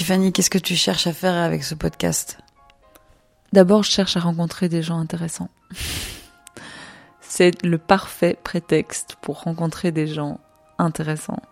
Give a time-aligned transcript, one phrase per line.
[0.00, 2.38] Tiffany, qu'est-ce que tu cherches à faire avec ce podcast?
[3.52, 5.50] D'abord, je cherche à rencontrer des gens intéressants.
[7.20, 10.40] C'est le parfait prétexte pour rencontrer des gens
[10.78, 11.42] intéressants.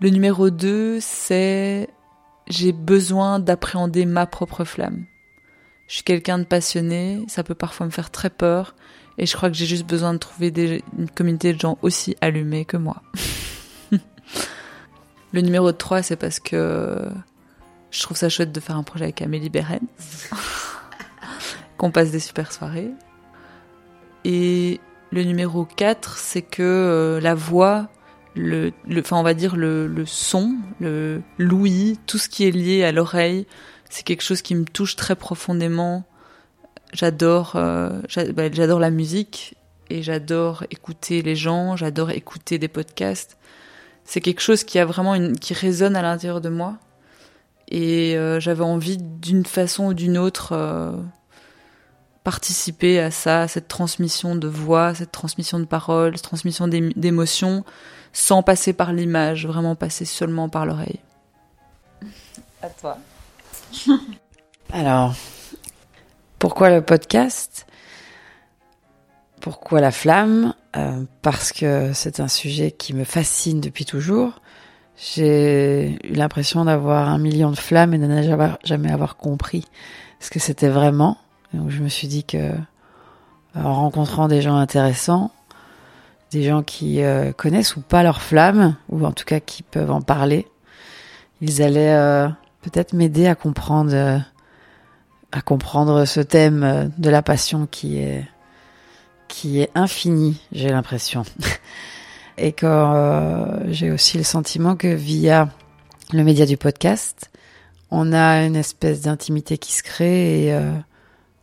[0.00, 1.88] Le numéro 2, c'est
[2.48, 5.04] j'ai besoin d'appréhender ma propre flamme.
[5.86, 8.74] Je suis quelqu'un de passionné, ça peut parfois me faire très peur,
[9.16, 10.52] et je crois que j'ai juste besoin de trouver
[10.98, 13.00] une communauté de gens aussi allumés que moi.
[15.32, 17.06] Le numéro 3, c'est parce que
[17.90, 19.80] je trouve ça chouette de faire un projet avec Amélie Berens.
[21.76, 22.90] Qu'on passe des super soirées.
[24.24, 27.88] Et le numéro 4, c'est que euh, la voix,
[28.34, 32.50] le, le, enfin on va dire le, le son, le l'ouïe, tout ce qui est
[32.50, 33.46] lié à l'oreille,
[33.90, 36.04] c'est quelque chose qui me touche très profondément.
[36.92, 37.90] J'adore, euh,
[38.34, 39.56] bah, j'adore la musique
[39.90, 43.38] et j'adore écouter les gens, j'adore écouter des podcasts
[44.08, 46.78] c'est quelque chose qui a vraiment une, qui résonne à l'intérieur de moi.
[47.68, 50.92] Et euh, j'avais envie d'une façon ou d'une autre euh,
[52.24, 57.66] participer à ça, à cette transmission de voix, cette transmission de paroles, cette transmission d'émotions,
[58.14, 61.00] sans passer par l'image, vraiment passer seulement par l'oreille.
[62.62, 62.96] À toi.
[64.72, 65.14] Alors,
[66.38, 67.66] pourquoi le podcast?
[69.40, 70.54] Pourquoi la flamme?
[70.76, 74.40] Euh, parce que c'est un sujet qui me fascine depuis toujours.
[74.96, 78.22] J'ai eu l'impression d'avoir un million de flammes et de ne
[78.64, 79.64] jamais avoir compris
[80.20, 81.18] ce que c'était vraiment.
[81.54, 82.52] Donc je me suis dit que
[83.54, 85.30] en rencontrant des gens intéressants,
[86.30, 89.90] des gens qui euh, connaissent ou pas leurs flammes, ou en tout cas qui peuvent
[89.90, 90.46] en parler,
[91.40, 92.28] ils allaient euh,
[92.62, 94.20] peut-être m'aider à comprendre,
[95.32, 98.24] à comprendre ce thème de la passion qui est
[99.28, 101.22] qui est infini, j'ai l'impression.
[102.38, 105.48] Et que euh, j'ai aussi le sentiment que via
[106.12, 107.30] le média du podcast,
[107.90, 110.70] on a une espèce d'intimité qui se crée et euh,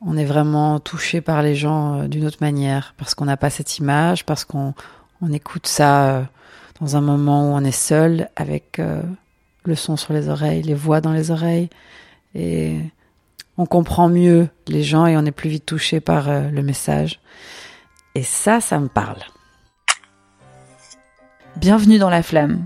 [0.02, 3.50] on est vraiment touché par les gens euh, d'une autre manière parce qu'on n'a pas
[3.50, 4.74] cette image, parce qu'on
[5.22, 6.28] on écoute ça
[6.80, 8.82] dans un moment où on est seul avec
[9.64, 11.70] le son sur les oreilles, les voix dans les oreilles
[12.36, 12.80] et
[13.58, 17.20] on comprend mieux les gens et on est plus vite touché par le message.
[18.16, 19.20] Et ça, ça me parle.
[21.58, 22.66] Bienvenue dans la flamme.